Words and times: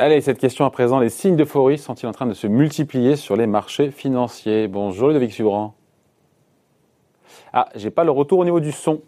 Allez, 0.00 0.22
cette 0.22 0.38
question 0.38 0.64
à 0.64 0.70
présent, 0.70 0.98
les 0.98 1.10
signes 1.10 1.36
d'euphorie 1.36 1.76
sont-ils 1.76 2.06
en 2.06 2.12
train 2.12 2.24
de 2.24 2.32
se 2.32 2.46
multiplier 2.46 3.16
sur 3.16 3.36
les 3.36 3.46
marchés 3.46 3.90
financiers? 3.90 4.66
Bonjour 4.66 5.08
Ludovic 5.08 5.30
Subran. 5.30 5.74
Ah, 7.52 7.68
j'ai 7.74 7.90
pas 7.90 8.02
le 8.02 8.10
retour 8.10 8.38
au 8.38 8.46
niveau 8.46 8.60
du 8.60 8.72
son 8.72 9.02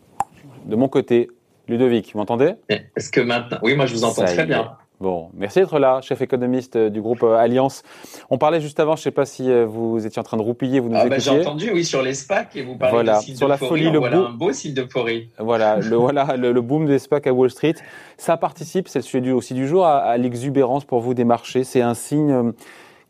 de 0.66 0.76
mon 0.76 0.88
côté. 0.88 1.30
Ludovic, 1.66 2.12
vous 2.12 2.18
m'entendez? 2.18 2.56
Est-ce 2.68 3.10
que 3.10 3.22
maintenant 3.22 3.56
Oui, 3.62 3.74
moi 3.74 3.86
je 3.86 3.94
vous 3.94 4.04
entends 4.04 4.26
très 4.26 4.44
bien. 4.44 4.76
Bon, 5.02 5.30
merci 5.34 5.58
d'être 5.58 5.80
là, 5.80 6.00
chef 6.00 6.20
économiste 6.20 6.76
euh, 6.76 6.88
du 6.88 7.02
groupe 7.02 7.24
euh, 7.24 7.34
Alliance. 7.34 7.82
On 8.30 8.38
parlait 8.38 8.60
juste 8.60 8.78
avant, 8.78 8.94
je 8.94 9.00
ne 9.00 9.02
sais 9.02 9.10
pas 9.10 9.24
si 9.24 9.50
euh, 9.50 9.66
vous 9.66 10.06
étiez 10.06 10.20
en 10.20 10.22
train 10.22 10.36
de 10.36 10.42
roupiller, 10.42 10.78
vous 10.78 10.90
nous 10.90 10.96
ah 10.96 11.08
bah, 11.08 11.18
J'ai 11.18 11.30
entendu, 11.30 11.72
oui, 11.74 11.84
sur 11.84 12.02
les 12.02 12.14
SPAC 12.14 12.54
et 12.54 12.62
vous 12.62 12.76
parlez 12.76 12.92
voilà. 12.92 13.18
de 13.18 13.34
sur 13.34 13.48
la 13.48 13.56
folie, 13.56 13.90
le 13.90 13.98
voilà 13.98 14.18
un 14.18 14.30
beau 14.30 14.52
signe 14.52 14.74
d'euphorie. 14.74 15.28
Voilà, 15.40 15.78
le, 15.78 15.96
voilà 15.96 16.36
le, 16.36 16.60
boom 16.60 16.86
des 16.86 17.00
SPAC 17.00 17.26
à 17.26 17.32
Wall 17.32 17.50
Street. 17.50 17.74
Ça 18.16 18.36
participe, 18.36 18.86
c'est 18.86 19.00
le 19.00 19.02
sujet 19.02 19.32
aussi 19.32 19.54
du 19.54 19.66
jour, 19.66 19.84
à, 19.84 20.16
l'exubérance 20.18 20.84
pour 20.84 21.00
vous 21.00 21.14
des 21.14 21.24
marchés. 21.24 21.64
C'est 21.64 21.82
un 21.82 21.94
signe 21.94 22.52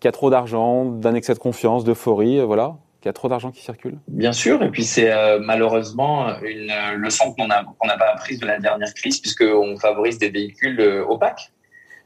qu'il 0.01 0.07
y 0.07 0.09
a 0.09 0.13
trop 0.13 0.30
d'argent, 0.30 0.87
d'un 0.87 1.15
excès 1.15 1.35
de 1.35 1.41
confiance, 1.41 1.85
d'euphorie, 1.85 2.41
voilà 2.41 2.77
qu'il 3.02 3.09
y 3.09 3.11
a 3.11 3.13
trop 3.15 3.29
d'argent 3.29 3.51
qui 3.51 3.61
circule 3.61 3.99
Bien 4.07 4.33
sûr, 4.33 4.63
et 4.63 4.71
puis 4.71 4.85
c'est 4.85 5.13
malheureusement 5.41 6.41
une 6.41 6.73
leçon 6.97 7.35
qu'on 7.35 7.49
n'a 7.49 7.65
pas 7.99 8.13
apprise 8.15 8.41
de 8.41 8.47
la 8.47 8.59
dernière 8.61 8.95
crise, 8.95 9.21
puisqu'on 9.21 9.77
favorise 9.77 10.19
des 10.19 10.30
véhicules 10.30 10.80
opaques. 11.07 11.52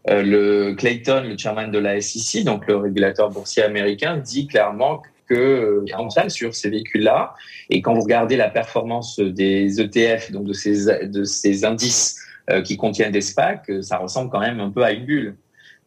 Euh, 0.09 0.23
le 0.23 0.75
Clayton, 0.75 1.25
le 1.29 1.37
chairman 1.37 1.71
de 1.71 1.79
la 1.79 2.01
SEC, 2.01 2.45
donc 2.45 2.67
le 2.67 2.77
régulateur 2.77 3.31
boursier 3.31 3.63
américain, 3.63 4.19
dit 4.19 4.47
clairement 4.47 5.03
que 5.29 5.83
y 5.87 5.93
un 5.93 6.29
sur 6.29 6.55
ces 6.55 6.71
véhicules-là. 6.71 7.35
Et 7.71 7.83
quand 7.83 7.95
vous 7.95 8.03
regardez 8.03 8.37
la 8.37 8.49
performance 8.49 9.19
des 9.19 9.81
ETF, 9.81 10.31
donc 10.31 10.45
de 10.45 10.53
ces, 10.53 11.07
de 11.09 11.25
ces 11.25 11.65
indices 11.65 12.21
euh, 12.51 12.63
qui 12.63 12.77
contiennent 12.77 13.11
des 13.11 13.21
SPAC, 13.21 13.69
euh, 13.69 13.83
ça 13.83 13.97
ressemble 13.99 14.31
quand 14.31 14.39
même 14.39 14.61
un 14.61 14.71
peu 14.71 14.85
à 14.85 14.93
une 14.93 15.05
bulle. 15.05 15.37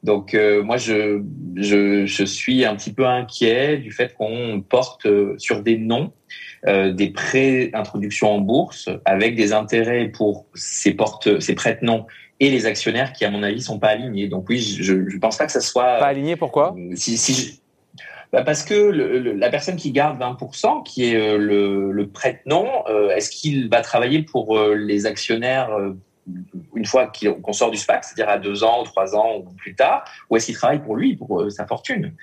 Donc 0.01 0.33
moi, 0.63 0.77
je, 0.77 1.21
je, 1.57 2.23
suis 2.23 2.63
un 2.63 2.73
petit 2.77 2.93
peu 2.93 3.05
inquiet 3.05 3.75
du 3.75 3.91
fait 3.91 4.13
qu'on 4.13 4.61
porte 4.61 5.05
sur 5.37 5.61
des 5.61 5.77
noms 5.77 6.13
des 6.65 7.09
pré-introductions 7.09 8.31
en 8.31 8.39
bourse 8.39 8.87
avec 9.03 9.35
des 9.35 9.51
intérêts 9.51 10.07
pour 10.07 10.45
ces 10.53 10.93
porte, 10.93 11.41
ces 11.41 11.53
prête-noms 11.53 12.05
et 12.39 12.49
les 12.49 12.65
actionnaires 12.65 13.13
qui, 13.13 13.25
à 13.25 13.31
mon 13.31 13.43
avis, 13.43 13.61
sont 13.61 13.79
pas 13.79 13.89
alignés. 13.89 14.27
Donc 14.27 14.47
oui, 14.49 14.59
je 14.59 14.93
ne 14.93 15.19
pense 15.19 15.37
pas 15.37 15.45
que 15.45 15.51
ça 15.51 15.61
soit... 15.61 15.97
Pas 15.97 16.07
aligné, 16.07 16.35
pourquoi? 16.35 16.75
euh, 16.77 16.95
si, 16.95 17.17
si 17.17 17.61
bah 18.31 18.43
parce 18.43 18.61
que 18.61 18.75
le, 18.75 19.33
la 19.33 19.49
personne 19.49 19.75
qui 19.75 19.91
garde 19.91 20.19
20%, 20.19 20.83
qui 20.83 21.05
est 21.05 21.15
euh, 21.15 21.37
le, 21.37 21.91
le 21.91 22.07
prête-nom, 22.09 22.67
euh, 22.87 23.09
est-ce 23.09 23.31
qu'il 23.31 23.69
va 23.69 23.81
travailler 23.81 24.21
pour 24.21 24.59
les 24.59 25.07
actionnaires 25.07 25.69
une 26.75 26.85
fois 26.85 27.11
qu'on 27.43 27.53
sort 27.53 27.71
du 27.71 27.77
SPAC, 27.77 28.03
c'est-à-dire 28.03 28.29
à 28.29 28.37
deux 28.37 28.63
ans, 28.63 28.81
ou 28.81 28.83
trois 28.83 29.15
ans 29.15 29.37
ou 29.37 29.51
plus 29.55 29.73
tard, 29.73 30.05
ou 30.29 30.37
est-ce 30.37 30.45
qu'il 30.45 30.55
travaille 30.55 30.81
pour 30.83 30.95
lui, 30.95 31.15
pour 31.15 31.51
sa 31.51 31.65
fortune? 31.65 32.13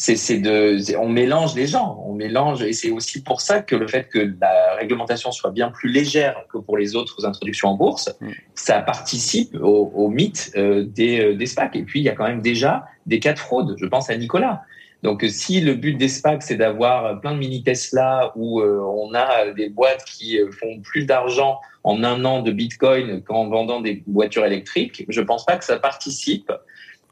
C'est 0.00 0.38
de, 0.38 0.96
on 0.96 1.10
mélange 1.10 1.54
les 1.54 1.66
gens, 1.66 2.02
on 2.06 2.14
mélange, 2.14 2.62
et 2.62 2.72
c'est 2.72 2.90
aussi 2.90 3.22
pour 3.22 3.42
ça 3.42 3.60
que 3.60 3.76
le 3.76 3.86
fait 3.86 4.08
que 4.08 4.18
la 4.40 4.76
réglementation 4.78 5.30
soit 5.30 5.50
bien 5.50 5.70
plus 5.70 5.90
légère 5.90 6.46
que 6.50 6.56
pour 6.56 6.78
les 6.78 6.96
autres 6.96 7.26
introductions 7.26 7.68
en 7.68 7.74
bourse, 7.74 8.08
mm. 8.18 8.30
ça 8.54 8.80
participe 8.80 9.54
au, 9.60 10.08
mythe 10.08 10.52
euh, 10.56 10.84
des, 10.84 11.20
euh, 11.20 11.36
des 11.36 11.44
SPAC. 11.44 11.76
Et 11.76 11.82
puis 11.82 12.00
il 12.00 12.04
y 12.04 12.08
a 12.08 12.14
quand 12.14 12.26
même 12.26 12.40
déjà 12.40 12.86
des 13.04 13.20
cas 13.20 13.34
de 13.34 13.38
fraude. 13.38 13.74
Je 13.76 13.84
pense 13.84 14.08
à 14.08 14.16
Nicolas. 14.16 14.62
Donc, 15.02 15.24
si 15.28 15.60
le 15.60 15.74
but 15.74 15.94
des 15.94 16.08
SPAC, 16.08 16.42
c'est 16.42 16.56
d'avoir 16.56 17.20
plein 17.20 17.32
de 17.34 17.38
mini 17.38 17.62
Tesla 17.62 18.32
où 18.36 18.60
euh, 18.60 18.80
on 18.80 19.12
a 19.12 19.50
des 19.52 19.68
boîtes 19.68 20.04
qui 20.04 20.38
font 20.58 20.80
plus 20.80 21.04
d'argent 21.04 21.60
en 21.84 22.02
un 22.04 22.24
an 22.24 22.40
de 22.40 22.52
Bitcoin 22.52 23.22
qu'en 23.22 23.48
vendant 23.48 23.80
des 23.80 24.02
voitures 24.06 24.46
électriques, 24.46 25.04
je 25.08 25.20
pense 25.20 25.44
pas 25.44 25.56
que 25.56 25.64
ça 25.64 25.78
participe 25.78 26.50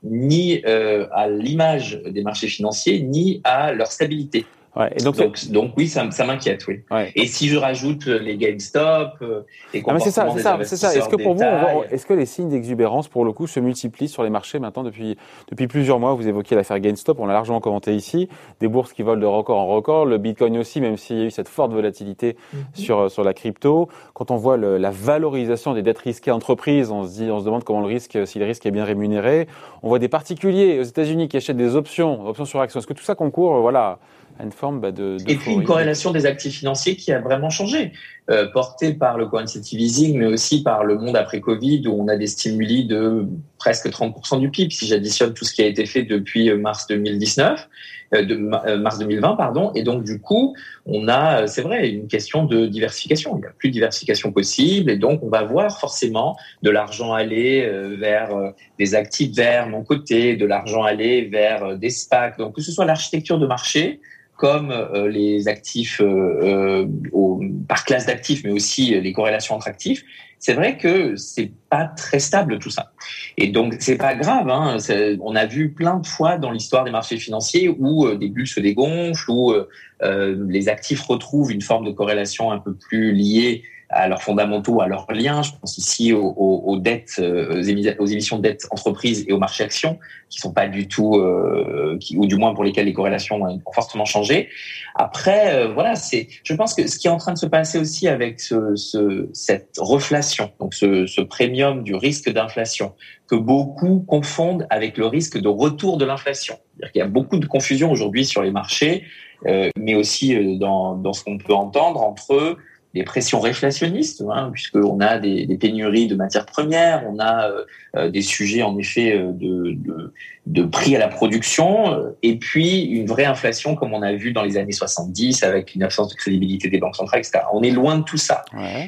ni 0.03 0.62
euh, 0.66 1.06
à 1.12 1.28
l'image 1.28 2.00
des 2.06 2.22
marchés 2.22 2.48
financiers, 2.48 3.00
ni 3.00 3.41
à 3.44 3.72
leur 3.72 3.91
stabilité. 3.92 4.47
Ouais, 4.78 4.93
et 4.97 5.03
donc, 5.03 5.16
donc, 5.50 5.72
oui, 5.77 5.89
ça, 5.89 6.09
ça 6.12 6.25
m'inquiète, 6.25 6.65
oui. 6.69 6.83
Ouais. 6.89 7.11
Et 7.16 7.27
si 7.27 7.49
je 7.49 7.56
rajoute 7.56 8.06
les 8.06 8.37
GameStop, 8.37 9.15
euh, 9.22 9.41
les 9.75 9.83
ah, 9.84 9.99
c'est 9.99 10.12
ça, 10.12 10.28
c'est 10.33 10.41
ça, 10.41 10.56
c'est 10.62 10.77
ça. 10.77 10.94
Est-ce 10.94 11.09
que 11.09 11.21
pour 11.21 11.34
vous, 11.34 11.43
est-ce 11.91 12.06
que 12.06 12.15
les 12.15 12.27
signes 12.27 12.49
d'exubérance, 12.49 13.09
pour 13.09 13.25
le 13.25 13.33
coup, 13.33 13.49
se 13.49 13.59
multiplient 13.59 14.09
sur 14.09 14.22
les 14.22 14.31
marchés 14.31 14.61
maintenant 14.61 14.84
depuis 14.84 15.17
depuis 15.50 15.67
plusieurs 15.67 15.99
mois? 15.99 16.15
Vous 16.15 16.28
évoquiez 16.28 16.56
l'affaire 16.56 16.78
GameStop, 16.78 17.19
on 17.19 17.27
l'a 17.27 17.33
largement 17.33 17.61
commenté 17.61 17.97
ici. 17.97 18.28
Des 18.61 18.69
bourses 18.69 18.93
qui 18.93 19.03
volent 19.03 19.21
de 19.21 19.27
record 19.27 19.59
en 19.59 19.67
record, 19.67 20.06
le 20.06 20.17
Bitcoin 20.17 20.56
aussi, 20.59 20.81
même 20.81 20.97
s'il 20.97 21.19
y 21.19 21.22
a 21.22 21.25
eu 21.25 21.31
cette 21.33 21.49
forte 21.49 21.72
volatilité 21.72 22.37
mhm. 22.53 22.61
sur 22.75 23.11
sur 23.11 23.25
la 23.25 23.34
crypto. 23.34 23.88
Quand 24.15 24.31
on 24.31 24.37
voit 24.37 24.56
le, 24.56 24.78
la 24.78 24.93
valorisation 24.93 25.75
des 25.75 25.83
dettes 25.83 25.99
risquées 25.99 26.31
entreprises, 26.31 26.93
on 26.93 27.05
se 27.05 27.15
dit, 27.15 27.28
on 27.33 27.41
se 27.41 27.44
demande 27.44 27.65
comment 27.65 27.81
le 27.81 27.87
risque, 27.87 28.17
si 28.27 28.38
le 28.38 28.44
risque 28.44 28.65
est 28.65 28.71
bien 28.71 28.84
rémunéré. 28.84 29.49
On 29.83 29.88
voit 29.88 29.99
des 29.99 30.09
particuliers 30.09 30.78
aux 30.78 30.84
États-Unis 30.84 31.27
qui 31.28 31.37
achètent 31.37 31.56
des 31.56 31.75
options, 31.75 32.28
options 32.28 32.44
sur 32.44 32.61
actions. 32.61 32.78
Est-ce 32.78 32.87
que 32.87 32.93
tout 32.93 33.03
ça 33.03 33.17
concourt, 33.17 33.61
voilà 33.61 33.99
une 34.41 34.53
forme 34.53 34.81
bah, 34.81 34.93
de, 34.93 35.16
Et 35.26 35.37
puis 35.37 35.53
une 35.53 35.65
corrélation 35.65 36.12
des 36.12 36.26
actifs 36.26 36.59
financiers 36.59 36.97
qui 36.97 37.12
a 37.12 37.21
vraiment 37.21 37.50
changé, 37.50 37.93
euh, 38.31 38.47
portée 38.53 38.94
par 38.94 39.19
le 39.19 39.26
quantitative 39.26 39.81
easing, 39.81 40.19
mais 40.19 40.26
aussi 40.26 40.62
par 40.62 40.84
le 40.84 40.97
monde 40.97 41.16
après 41.16 41.41
Covid, 41.41 41.87
où 41.88 42.00
on 42.00 42.09
a 42.09 42.16
des 42.16 42.26
stimuli 42.26 42.87
de 42.87 43.26
presque 43.59 43.88
30% 43.88 44.41
du 44.41 44.50
PIB, 44.50 44.71
si 44.71 44.87
j'additionne 44.87 45.34
tout 45.34 45.44
ce 45.44 45.53
qui 45.53 45.62
a 45.62 45.66
été 45.66 45.87
fait 45.87 46.03
depuis 46.03 46.50
euh, 46.50 46.56
mars 46.56 46.87
2019, 46.87 47.69
euh, 48.07 48.07
de 48.12 48.34
mars 48.76 48.98
2020, 48.98 49.36
pardon. 49.36 49.72
Et 49.74 49.82
donc 49.82 50.04
du 50.04 50.20
coup, 50.20 50.54
on 50.86 51.08
a, 51.08 51.46
c'est 51.46 51.62
vrai, 51.62 51.88
une 51.91 52.08
question 52.08 52.44
de 52.44 52.66
diversification. 52.66 53.36
Il 53.36 53.41
n'y 53.41 53.46
a 53.46 53.52
plus 53.58 53.69
de 53.69 53.74
diversification 53.74 54.32
possible, 54.32 54.91
et 54.91 54.96
donc 54.96 55.22
on 55.22 55.28
va 55.28 55.42
voir 55.42 55.78
forcément 55.78 56.36
de 56.62 56.70
l'argent 56.70 57.12
aller 57.12 57.69
vers 57.98 58.30
des 58.78 58.94
actifs 58.94 59.34
verts 59.34 59.69
non 59.69 59.84
cotés, 59.84 60.36
de 60.36 60.46
l'argent 60.46 60.82
aller 60.82 61.26
vers 61.26 61.76
des 61.76 61.91
SPAC. 61.91 62.38
Donc 62.38 62.54
que 62.56 62.62
ce 62.62 62.72
soit 62.72 62.84
l'architecture 62.84 63.38
de 63.38 63.46
marché 63.46 64.00
comme 64.38 64.70
euh, 64.70 65.08
les 65.08 65.48
actifs 65.48 66.00
euh, 66.00 66.86
euh, 67.12 67.48
par 67.66 67.84
classe 67.84 68.06
d'actifs, 68.06 68.42
mais 68.44 68.52
aussi 68.52 68.98
les 68.98 69.12
corrélations 69.12 69.56
entre 69.56 69.69
actifs, 69.69 70.04
c'est 70.38 70.54
vrai 70.54 70.76
que 70.76 71.16
c'est 71.16 71.50
pas 71.71 71.84
très 71.84 72.19
stable 72.19 72.59
tout 72.59 72.71
ça. 72.71 72.93
Et 73.37 73.49
donc 73.49 73.76
c'est 73.81 73.97
pas 73.97 74.15
grave. 74.15 74.49
Hein, 74.49 74.76
on 75.21 75.34
a 75.34 75.47
vu 75.47 75.71
plein 75.72 75.99
de 75.99 76.06
fois 76.06 76.38
dans 76.38 76.50
l'histoire 76.50 76.84
des 76.84 76.91
marchés 76.91 77.19
financiers 77.19 77.69
où 77.69 78.15
des 78.15 78.28
bulles 78.28 78.47
se 78.47 78.60
dégonflent, 78.60 79.31
où 79.31 79.54
les 80.03 80.69
actifs 80.69 81.03
retrouvent 81.03 81.53
une 81.53 81.62
forme 81.62 81.84
de 81.84 81.91
corrélation 81.91 82.53
un 82.53 82.59
peu 82.59 82.75
plus 82.75 83.12
liée 83.12 83.65
à 83.91 84.06
leurs 84.06 84.22
fondamentaux, 84.22 84.81
à 84.81 84.87
leurs 84.87 85.06
liens. 85.10 85.43
Je 85.43 85.53
pense 85.59 85.78
ici 85.78 86.12
aux, 86.12 86.34
aux, 86.37 86.76
dettes, 86.76 87.16
euh, 87.21 87.62
aux 87.99 88.06
émissions 88.06 88.37
de 88.37 88.43
dettes 88.43 88.66
entreprises 88.71 89.25
et 89.26 89.32
aux 89.32 89.38
marchés 89.38 89.65
actions, 89.65 89.99
qui 90.28 90.41
sont 90.41 90.53
pas 90.53 90.69
du 90.69 90.88
tout, 90.88 91.16
euh, 91.16 91.97
qui, 91.99 92.16
ou 92.19 92.26
du 92.26 92.37
moins 92.37 92.54
pour 92.54 92.65
lesquels 92.65 92.84
les 92.84 92.93
corrélations 92.93 93.43
ont 93.43 93.72
fortement 93.72 94.04
changé. 94.04 94.49
Après, 94.94 95.54
euh, 95.54 95.72
voilà, 95.72 95.94
c'est. 95.94 96.28
Je 96.44 96.54
pense 96.54 96.75
que 96.75 96.87
ce 96.87 96.99
qui 96.99 97.06
est 97.06 97.10
en 97.10 97.16
train 97.16 97.32
de 97.32 97.38
se 97.38 97.47
passer 97.47 97.78
aussi 97.78 98.09
avec 98.09 98.41
ce, 98.41 98.76
ce, 98.76 99.28
cette 99.32 99.76
reflation, 99.78 100.53
donc 100.60 100.75
ce, 100.75 101.06
ce 101.06 101.22
premium 101.22 101.82
du 101.82 101.94
risque 101.94 102.31
d'inflation, 102.31 102.93
que 103.26 103.37
beaucoup 103.37 104.05
confondent 104.06 104.66
avec 104.69 104.99
le 104.99 105.06
risque 105.06 105.38
de 105.38 105.49
retour 105.49 105.97
de 105.97 106.05
l'inflation. 106.05 106.56
Il 106.94 106.99
y 106.99 107.03
a 107.03 107.06
beaucoup 107.06 107.38
de 107.38 107.47
confusion 107.47 107.91
aujourd'hui 107.91 108.25
sur 108.25 108.43
les 108.43 108.50
marchés, 108.50 109.05
euh, 109.47 109.70
mais 109.78 109.94
aussi 109.94 110.59
dans, 110.59 110.94
dans 110.94 111.12
ce 111.12 111.25
qu'on 111.25 111.38
peut 111.38 111.55
entendre 111.55 112.03
entre 112.03 112.59
des 112.98 113.04
pressions 113.04 113.41
réflationnistes, 113.41 114.25
hein, 114.28 114.50
puisqu'on 114.53 114.98
a 115.00 115.19
des, 115.19 115.47
des, 115.47 115.56
pénuries 115.56 116.09
de 116.09 116.16
matières 116.16 116.47
premières, 116.47 117.04
on 117.09 117.20
a 117.20 117.48
euh, 117.48 117.64
euh, 117.97 118.10
des 118.10 118.22
sujets 118.22 118.62
en 118.62 118.76
effet 118.76 119.14
euh, 119.14 119.31
de, 119.31 119.76
de, 119.76 120.12
de, 120.47 120.62
prix 120.64 120.97
à 120.97 120.98
la 120.98 121.06
production, 121.06 122.12
et 122.25 122.37
puis 122.37 122.82
une 122.82 123.06
vraie 123.06 123.25
inflation 123.25 123.76
comme 123.76 123.94
on 123.94 124.03
a 124.03 124.12
vu 124.14 124.32
dans 124.32 124.42
les 124.42 124.56
années 124.56 124.72
70 124.72 125.44
avec 125.44 125.76
une 125.76 125.84
absence 125.84 126.08
de 126.08 126.14
crédibilité 126.14 126.69
des 126.69 126.78
banques 126.78 126.97
centrales, 126.97 127.20
etc. 127.20 127.44
On 127.53 127.62
est 127.62 127.70
loin 127.70 127.99
de 127.99 128.02
tout 128.02 128.17
ça. 128.17 128.44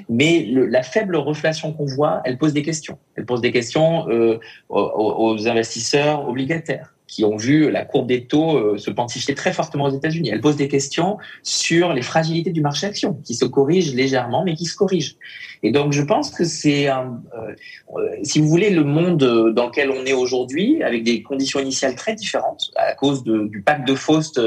Mais 0.09 0.47
le, 0.51 0.67
la 0.67 0.83
faible 0.83 1.17
reflation 1.17 1.73
qu'on 1.73 1.87
voit, 1.87 2.21
elle 2.25 2.37
pose 2.37 2.53
des 2.53 2.63
questions. 2.63 2.99
Elle 3.15 3.27
pose 3.27 3.41
des 3.41 3.53
questions 3.53 4.07
aux, 4.09 4.41
aux 4.69 5.49
investisseurs 5.49 6.29
obligataires 6.29 6.95
qui 7.11 7.25
ont 7.25 7.37
vu 7.37 7.71
la 7.71 7.85
courbe 7.85 8.07
des 8.07 8.25
taux 8.25 8.57
euh, 8.57 8.79
se 8.79 8.91
quantifier 8.91 9.35
très 9.35 9.53
fortement 9.53 9.87
aux 9.87 9.91
États-Unis. 9.91 10.31
Elle 10.33 10.41
pose 10.41 10.57
des 10.57 10.69
questions 10.69 11.19
sur 11.43 11.93
les 11.93 12.03
fragilités 12.03 12.53
du 12.53 12.61
marché 12.61 12.87
action, 12.87 13.15
qui 13.25 13.35
se 13.35 13.45
corrigent 13.45 13.95
légèrement, 13.95 14.45
mais 14.45 14.55
qui 14.55 14.65
se 14.65 14.77
corrigent. 14.77 15.17
Et 15.63 15.73
donc, 15.73 15.93
je 15.93 16.03
pense 16.03 16.31
que 16.31 16.45
c'est, 16.45 16.89
euh, 16.89 16.95
euh, 17.97 18.09
si 18.23 18.39
vous 18.39 18.49
voulez, 18.49 18.71
le 18.71 18.85
monde 18.85 19.53
dans 19.55 19.67
lequel 19.67 19.91
on 19.91 20.05
est 20.07 20.13
aujourd'hui, 20.13 20.83
avec 20.83 21.03
des 21.03 21.23
conditions 21.23 21.59
initiales 21.59 21.97
très 21.97 22.15
différentes, 22.15 22.71
à 22.77 22.95
cause 22.95 23.25
du 23.25 23.61
pacte 23.63 23.87
de 23.87 23.95
Faust 23.95 24.41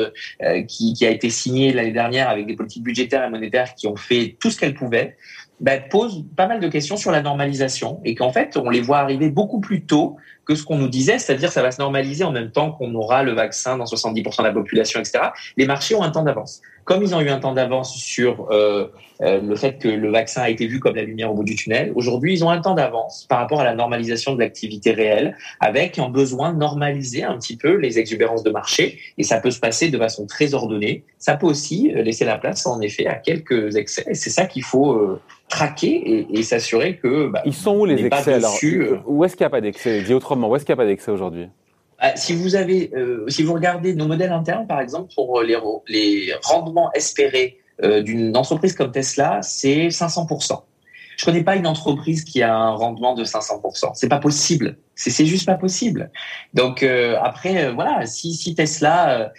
qui, 0.68 0.94
qui 0.94 1.06
a 1.06 1.12
été 1.12 1.30
signé 1.30 1.74
l'année 1.74 1.92
dernière 1.92 2.30
avec 2.30 2.48
des 2.48 2.56
politiques 2.56 2.83
budgétaires 2.83 3.25
et 3.25 3.30
monétaires 3.30 3.75
qui 3.75 3.88
ont 3.88 3.95
fait 3.95 4.38
tout 4.39 4.50
ce 4.50 4.60
qu'elles 4.60 4.74
pouvaient, 4.74 5.18
bah, 5.59 5.79
pose 5.79 6.25
pas 6.35 6.47
mal 6.47 6.59
de 6.59 6.67
questions 6.67 6.97
sur 6.97 7.11
la 7.11 7.21
normalisation 7.21 8.01
et 8.03 8.15
qu'en 8.15 8.31
fait, 8.31 8.57
on 8.57 8.69
les 8.69 8.81
voit 8.81 9.00
arriver 9.00 9.29
beaucoup 9.29 9.59
plus 9.59 9.85
tôt 9.85 10.17
que 10.45 10.55
ce 10.55 10.63
qu'on 10.63 10.77
nous 10.77 10.89
disait, 10.89 11.19
c'est-à-dire 11.19 11.51
ça 11.51 11.61
va 11.61 11.71
se 11.71 11.81
normaliser 11.81 12.23
en 12.23 12.31
même 12.31 12.51
temps 12.51 12.71
qu'on 12.71 12.94
aura 12.95 13.23
le 13.23 13.31
vaccin 13.31 13.77
dans 13.77 13.85
70% 13.85 14.39
de 14.39 14.44
la 14.44 14.51
population, 14.51 15.00
etc. 15.00 15.19
Les 15.55 15.65
marchés 15.65 15.95
ont 15.95 16.03
un 16.03 16.11
temps 16.11 16.23
d'avance. 16.23 16.61
Comme 16.85 17.03
ils 17.03 17.15
ont 17.15 17.21
eu 17.21 17.30
un 17.30 17.39
temps 17.39 17.53
d'avance 17.53 17.95
sur 17.95 18.47
euh, 18.51 18.88
euh, 19.21 19.41
le 19.41 19.56
fait 19.56 19.77
que 19.80 19.88
le 19.88 20.12
vaccin 20.12 20.41
a 20.41 20.50
été 20.50 20.68
vu 20.68 20.80
comme 20.80 20.95
la 20.95 21.03
lumière 21.03 21.31
au 21.31 21.35
bout 21.35 21.44
du 21.44 21.56
tunnel, 21.56 21.91
aujourd'hui, 21.95 22.33
ils 22.33 22.44
ont 22.44 22.50
un 22.50 22.62
temps 22.62 22.74
d'avance 22.74 23.25
par 23.30 23.39
rapport 23.39 23.62
à 23.62 23.63
la 23.63 23.74
normalisation 23.74 24.33
de 24.33 24.39
l'activité 24.39 24.91
réelle, 24.91 25.38
avec 25.59 26.00
un 26.00 26.09
besoin 26.09 26.53
de 26.53 26.57
normaliser 26.57 27.24
un 27.24 27.38
petit 27.38 27.57
peu 27.57 27.75
les 27.75 28.00
exubérances 28.00 28.44
de 28.44 28.51
marché. 28.51 29.00
Et 29.18 29.24
ça 29.24 29.39
peut 29.39 29.51
se 29.51 29.59
passer 29.59 29.89
de 29.89 29.97
façon 29.97 30.25
très 30.25 30.53
ordonnée. 30.53 31.03
Ça 31.19 31.35
peut 31.35 31.47
aussi 31.47 31.91
laisser 31.94 32.25
la 32.25 32.38
place, 32.38 32.65
en 32.65 32.81
effet, 32.81 33.07
à 33.07 33.15
quelques 33.15 33.75
excès. 33.75 34.03
Et 34.07 34.15
c'est 34.15 34.29
ça 34.29 34.45
qu'il 34.45 34.63
faut 34.63 35.19
traquer 35.47 36.27
et, 36.29 36.44
s'assurer 36.44 36.97
que... 36.97 37.27
Bah, 37.27 37.41
ils 37.45 37.53
sont 37.53 37.75
où 37.75 37.86
les 37.86 38.06
excès 38.06 38.33
alors 38.33 38.57
Où 39.06 39.24
est-ce 39.24 39.36
qu'il 39.36 39.44
n'y 39.44 39.47
a 39.47 39.51
pas 39.51 39.62
d'excès? 39.62 40.01
Dis 40.01 40.13
autrement, 40.13 40.50
où 40.50 40.56
est-ce 40.56 40.65
qu'il 40.65 40.74
n'y 40.74 40.81
a 40.81 40.83
pas 40.83 40.88
d'excès 40.88 41.12
aujourd'hui? 41.12 41.47
Si 42.15 42.33
vous 42.33 42.55
avez, 42.55 42.91
euh, 42.95 43.27
si 43.29 43.44
vous 43.44 43.53
regardez 43.53 43.95
nos 43.95 44.07
modèles 44.07 44.31
internes, 44.31 44.67
par 44.67 44.81
exemple, 44.81 45.13
pour 45.13 45.41
les, 45.41 46.33
rendements 46.44 46.91
espérés 46.94 47.59
euh, 47.83 48.01
d'une 48.01 48.35
entreprise 48.35 48.73
comme 48.73 48.91
Tesla, 48.91 49.39
c'est 49.41 49.88
500%. 49.88 50.61
Je 51.15 51.25
connais 51.25 51.44
pas 51.44 51.55
une 51.55 51.67
entreprise 51.67 52.23
qui 52.23 52.41
a 52.41 52.55
un 52.55 52.71
rendement 52.71 53.13
de 53.13 53.23
500%. 53.23 53.91
C'est 53.94 54.09
pas 54.09 54.17
possible. 54.17 54.77
C'est 54.95 55.25
juste 55.25 55.45
pas 55.45 55.55
possible. 55.55 56.11
Donc 56.53 56.81
euh, 56.81 57.17
après, 57.21 57.71
voilà, 57.71 58.05
si, 58.05 58.33
si 58.33 58.55
Tesla, 58.55 59.31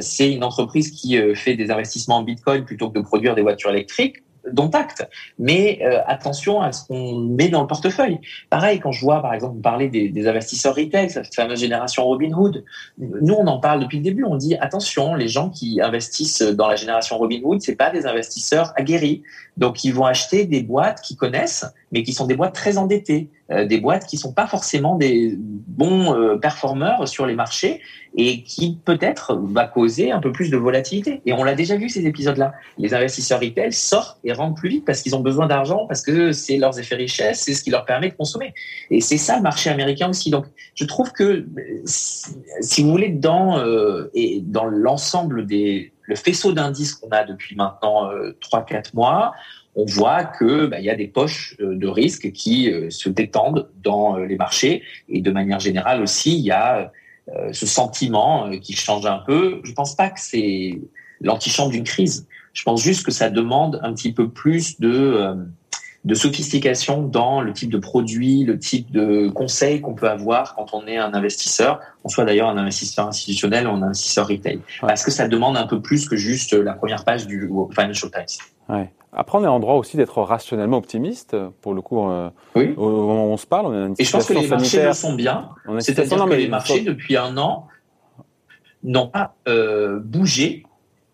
c'est 0.00 0.32
une 0.32 0.42
entreprise 0.42 0.90
qui 0.90 1.16
fait 1.34 1.54
des 1.54 1.70
investissements 1.70 2.18
en 2.18 2.22
Bitcoin 2.22 2.64
plutôt 2.64 2.90
que 2.90 2.98
de 2.98 3.04
produire 3.04 3.34
des 3.36 3.42
voitures 3.42 3.70
électriques, 3.70 4.16
dont 4.50 4.70
acte. 4.70 5.08
Mais 5.38 5.80
euh, 5.82 6.00
attention 6.06 6.60
à 6.60 6.72
ce 6.72 6.86
qu'on 6.86 7.16
met 7.18 7.48
dans 7.48 7.60
le 7.60 7.66
portefeuille. 7.66 8.18
Pareil, 8.48 8.80
quand 8.80 8.92
je 8.92 9.00
vois, 9.00 9.20
par 9.22 9.34
exemple, 9.34 9.60
parler 9.60 9.88
des, 9.88 10.08
des, 10.08 10.28
investisseurs 10.28 10.74
retail, 10.74 11.10
cette 11.10 11.34
fameuse 11.34 11.60
génération 11.60 12.04
Robinhood, 12.04 12.64
nous, 12.98 13.34
on 13.34 13.46
en 13.46 13.58
parle 13.58 13.80
depuis 13.80 13.98
le 13.98 14.04
début. 14.04 14.24
On 14.24 14.36
dit, 14.36 14.56
attention, 14.56 15.14
les 15.14 15.28
gens 15.28 15.50
qui 15.50 15.80
investissent 15.80 16.42
dans 16.42 16.68
la 16.68 16.76
génération 16.76 17.18
Robinhood, 17.18 17.60
c'est 17.60 17.76
pas 17.76 17.90
des 17.90 18.06
investisseurs 18.06 18.72
aguerris. 18.76 19.22
Donc, 19.56 19.84
ils 19.84 19.92
vont 19.92 20.06
acheter 20.06 20.44
des 20.46 20.62
boîtes 20.62 21.00
qu'ils 21.02 21.16
connaissent, 21.16 21.66
mais 21.92 22.02
qui 22.02 22.12
sont 22.12 22.26
des 22.26 22.36
boîtes 22.36 22.54
très 22.54 22.78
endettées, 22.78 23.28
des 23.50 23.78
boîtes 23.78 24.06
qui 24.06 24.16
sont 24.16 24.32
pas 24.32 24.46
forcément 24.46 24.96
des 24.96 25.36
bons 25.36 26.14
euh, 26.14 26.36
performeurs 26.36 27.08
sur 27.08 27.26
les 27.26 27.34
marchés 27.34 27.80
et 28.16 28.42
qui 28.42 28.78
peut-être 28.84 29.36
va 29.36 29.66
causer 29.66 30.10
un 30.10 30.20
peu 30.20 30.32
plus 30.32 30.50
de 30.50 30.56
volatilité. 30.56 31.22
Et 31.26 31.32
on 31.32 31.44
l'a 31.44 31.54
déjà 31.54 31.76
vu 31.76 31.88
ces 31.88 32.06
épisodes-là. 32.06 32.52
Les 32.76 32.92
investisseurs 32.92 33.40
retail 33.40 33.72
sortent 33.72 34.18
et 34.24 34.32
rentrent 34.32 34.56
plus 34.60 34.68
vite 34.68 34.84
parce 34.84 35.00
qu'ils 35.02 35.14
ont 35.14 35.20
besoin 35.20 35.46
d'argent, 35.46 35.86
parce 35.86 36.02
que 36.02 36.32
c'est 36.32 36.56
leurs 36.56 36.78
effets 36.78 36.96
richesse, 36.96 37.40
c'est 37.40 37.54
ce 37.54 37.62
qui 37.62 37.70
leur 37.70 37.84
permet 37.84 38.10
de 38.10 38.14
consommer. 38.14 38.52
Et 38.90 39.00
c'est 39.00 39.16
ça 39.16 39.36
le 39.36 39.42
marché 39.42 39.70
américain 39.70 40.10
aussi. 40.10 40.30
Donc, 40.30 40.46
je 40.74 40.84
trouve 40.84 41.12
que 41.12 41.46
si 41.84 42.82
vous 42.82 42.90
voulez 42.90 43.10
dans 43.10 43.58
euh, 43.58 44.10
dans 44.42 44.64
l'ensemble 44.64 45.46
des 45.46 45.92
le 46.02 46.16
faisceau 46.16 46.52
d'indices 46.52 46.94
qu'on 46.94 47.10
a 47.10 47.24
depuis 47.24 47.54
maintenant 47.54 48.10
euh, 48.10 48.36
trois 48.40 48.64
4 48.64 48.68
quatre 48.68 48.94
mois, 48.94 49.32
on 49.76 49.84
voit 49.84 50.24
que 50.24 50.66
bah, 50.66 50.80
il 50.80 50.84
y 50.84 50.90
a 50.90 50.96
des 50.96 51.08
poches 51.08 51.56
euh, 51.60 51.76
de 51.76 51.86
risque 51.86 52.32
qui 52.32 52.72
se 52.90 53.08
détendent 53.08 53.68
dans 53.82 54.16
les 54.16 54.36
marchés 54.36 54.82
et 55.08 55.20
de 55.20 55.30
manière 55.30 55.60
générale 55.60 56.02
aussi 56.02 56.36
il 56.36 56.44
y 56.44 56.50
a 56.50 56.90
euh, 57.36 57.52
ce 57.52 57.66
sentiment 57.66 58.46
euh, 58.46 58.56
qui 58.56 58.72
change 58.72 59.06
un 59.06 59.18
peu. 59.18 59.60
Je 59.62 59.72
pense 59.72 59.94
pas 59.94 60.08
que 60.08 60.18
c'est 60.18 60.80
l'antichambre 61.20 61.70
d'une 61.70 61.84
crise. 61.84 62.26
Je 62.54 62.64
pense 62.64 62.82
juste 62.82 63.04
que 63.04 63.12
ça 63.12 63.30
demande 63.30 63.78
un 63.84 63.94
petit 63.94 64.12
peu 64.12 64.28
plus 64.28 64.80
de 64.80 64.90
euh, 64.90 65.34
de 66.06 66.14
sophistication 66.14 67.02
dans 67.02 67.42
le 67.42 67.52
type 67.52 67.70
de 67.70 67.76
produit, 67.76 68.44
le 68.44 68.58
type 68.58 68.90
de 68.90 69.28
conseil 69.28 69.82
qu'on 69.82 69.94
peut 69.94 70.08
avoir 70.08 70.56
quand 70.56 70.72
on 70.72 70.86
est 70.86 70.96
un 70.96 71.12
investisseur, 71.12 71.78
qu'on 72.02 72.08
soit 72.08 72.24
d'ailleurs 72.24 72.48
un 72.48 72.56
investisseur 72.56 73.06
institutionnel 73.06 73.68
ou 73.68 73.72
un 73.72 73.82
investisseur 73.82 74.26
retail. 74.26 74.60
Parce 74.80 75.04
que 75.04 75.10
ça 75.10 75.28
demande 75.28 75.58
un 75.58 75.66
peu 75.66 75.82
plus 75.82 76.08
que 76.08 76.16
juste 76.16 76.54
la 76.54 76.72
première 76.72 77.04
page 77.04 77.26
du 77.26 77.50
Financial 77.78 78.10
Times. 78.10 78.46
Ouais. 78.70 78.90
Après, 79.12 79.38
on 79.38 79.44
est 79.44 79.48
en 79.48 79.58
droit 79.58 79.74
aussi 79.74 79.96
d'être 79.96 80.22
rationnellement 80.22 80.78
optimiste. 80.78 81.36
Pour 81.62 81.74
le 81.74 81.82
coup, 81.82 82.08
euh, 82.08 82.30
oui. 82.54 82.74
au 82.76 82.88
moment 82.88 83.26
où 83.26 83.32
on 83.32 83.36
se 83.36 83.46
parle, 83.46 83.66
on 83.66 83.72
a 83.72 83.86
une 83.86 83.94
Et 83.98 84.04
je 84.04 84.12
pense 84.12 84.26
que 84.26 84.34
les 84.34 84.46
marchés 84.46 84.84
le 84.84 84.92
font 84.92 85.14
bien. 85.14 85.48
C'est-à-dire 85.80 86.24
que 86.24 86.34
les 86.34 86.48
marchés, 86.48 86.80
depuis 86.82 87.16
un 87.16 87.36
an, 87.36 87.66
n'ont 88.82 89.08
pas 89.08 89.34
euh, 89.48 89.98
bougé 90.02 90.64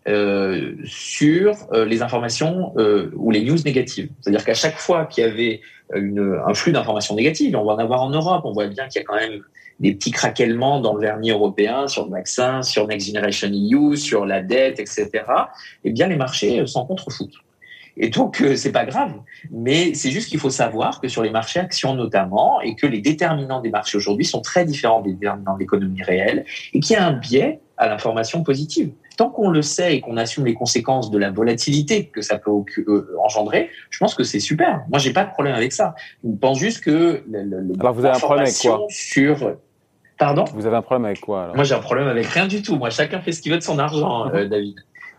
euh, 0.08 0.74
sur 0.84 1.54
les 1.72 2.02
informations 2.02 2.74
ou 3.16 3.30
les 3.30 3.42
news 3.42 3.58
négatives. 3.64 4.10
C'est-à-dire 4.20 4.44
qu'à 4.44 4.54
chaque 4.54 4.78
fois 4.78 5.06
qu'il 5.06 5.24
y 5.24 5.26
avait 5.26 5.60
une, 5.94 6.38
un 6.46 6.54
flux 6.54 6.72
d'informations 6.72 7.14
négatives, 7.14 7.56
on 7.56 7.64
va 7.64 7.74
en 7.74 7.78
avoir 7.78 8.02
en 8.02 8.10
Europe, 8.10 8.42
on 8.44 8.52
voit 8.52 8.66
bien 8.66 8.88
qu'il 8.88 9.00
y 9.00 9.04
a 9.04 9.06
quand 9.06 9.16
même 9.16 9.40
des 9.80 9.94
petits 9.94 10.10
craquellements 10.10 10.80
dans 10.80 10.94
le 10.94 11.00
vernis 11.00 11.30
européen 11.30 11.86
sur 11.88 12.06
le 12.06 12.10
vaccin, 12.10 12.62
sur 12.62 12.86
Next 12.86 13.06
Generation 13.06 13.48
EU, 13.50 13.96
sur 13.96 14.26
la 14.26 14.42
dette, 14.42 14.80
etc. 14.80 15.10
Eh 15.84 15.90
bien, 15.90 16.08
les 16.08 16.16
marchés 16.16 16.66
s'en 16.66 16.84
contrefoutent. 16.84 17.36
Et 17.96 18.10
donc, 18.10 18.40
euh, 18.40 18.56
c'est 18.56 18.72
pas 18.72 18.84
grave. 18.84 19.14
Mais 19.50 19.94
c'est 19.94 20.10
juste 20.10 20.28
qu'il 20.28 20.38
faut 20.38 20.50
savoir 20.50 21.00
que 21.00 21.08
sur 21.08 21.22
les 21.22 21.30
marchés 21.30 21.60
actions 21.60 21.94
notamment, 21.94 22.60
et 22.60 22.74
que 22.74 22.86
les 22.86 23.00
déterminants 23.00 23.60
des 23.60 23.70
marchés 23.70 23.96
aujourd'hui 23.96 24.24
sont 24.24 24.40
très 24.40 24.64
différents 24.64 25.00
des 25.00 25.12
déterminants 25.12 25.54
de 25.54 25.60
l'économie 25.60 26.02
réelle, 26.02 26.44
et 26.72 26.80
qu'il 26.80 26.94
y 26.94 26.98
a 26.98 27.06
un 27.06 27.12
biais 27.12 27.60
à 27.78 27.88
l'information 27.88 28.42
positive. 28.42 28.92
Tant 29.16 29.30
qu'on 29.30 29.48
le 29.48 29.62
sait 29.62 29.96
et 29.96 30.00
qu'on 30.00 30.18
assume 30.18 30.44
les 30.44 30.54
conséquences 30.54 31.10
de 31.10 31.18
la 31.18 31.30
volatilité 31.30 32.06
que 32.06 32.20
ça 32.20 32.38
peut 32.38 32.50
euh, 32.50 33.16
engendrer, 33.24 33.70
je 33.90 33.98
pense 33.98 34.14
que 34.14 34.24
c'est 34.24 34.40
super. 34.40 34.82
Moi, 34.90 34.98
j'ai 34.98 35.12
pas 35.12 35.24
de 35.24 35.30
problème 35.30 35.54
avec 35.54 35.72
ça. 35.72 35.94
Je 36.22 36.36
pense 36.36 36.58
juste 36.58 36.82
que 36.82 37.22
le, 37.28 37.42
le, 37.42 37.74
alors 37.80 37.94
vous 37.94 38.04
avez 38.04 38.16
un 38.16 38.20
problème 38.20 38.46
avec 38.46 38.58
quoi? 38.58 38.86
sur 38.90 39.56
Pardon? 40.18 40.44
Vous 40.54 40.66
avez 40.66 40.76
un 40.76 40.82
problème 40.82 41.04
avec 41.04 41.20
quoi 41.20 41.44
alors? 41.44 41.54
Moi, 41.56 41.64
j'ai 41.64 41.74
un 41.74 41.80
problème 41.80 42.08
avec 42.08 42.26
rien 42.26 42.46
du 42.46 42.62
tout. 42.62 42.76
Moi, 42.76 42.90
chacun 42.90 43.20
fait 43.20 43.32
ce 43.32 43.42
qu'il 43.42 43.52
veut 43.52 43.58
de 43.58 43.62
son 43.62 43.78
argent, 43.78 44.30
euh, 44.34 44.44
David. 44.48 44.76